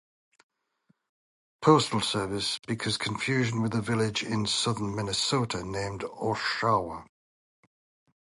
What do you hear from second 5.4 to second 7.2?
named Oshawa".